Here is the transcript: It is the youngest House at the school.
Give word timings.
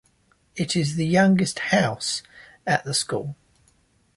It 0.55 0.75
is 0.75 0.95
the 0.95 1.05
youngest 1.05 1.59
House 1.69 2.23
at 2.65 2.83
the 2.85 2.93
school. 2.95 3.35